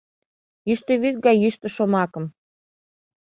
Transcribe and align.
Йӱштӧ 0.67 0.93
вӱд 1.01 1.15
гай 1.25 1.37
йӱштӧ 1.43 1.67
шомакым 1.75 2.25